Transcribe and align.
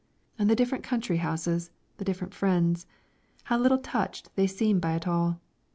And 0.39 0.49
the 0.49 0.55
different 0.55 0.83
country 0.83 1.17
houses, 1.17 1.69
the 1.97 2.03
different 2.03 2.33
friends, 2.33 2.87
how 3.43 3.59
little 3.59 3.77
touched 3.77 4.35
they 4.35 4.47
seem 4.47 4.79
by 4.79 4.95
it 4.95 5.07
all! 5.07 5.39